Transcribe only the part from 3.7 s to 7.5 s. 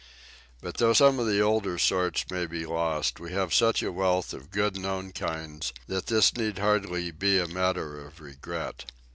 a wealth of good known kinds that this need hardly be a